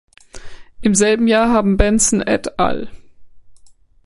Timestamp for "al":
2.57-2.89